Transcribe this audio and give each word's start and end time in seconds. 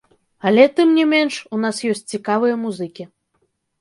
Але, 0.49 0.63
тым 0.77 0.95
не 0.99 1.03
менш, 1.11 1.37
у 1.57 1.59
нас 1.65 1.81
ёсць 1.93 2.03
цікавыя 2.17 2.55
музыкі. 2.65 3.03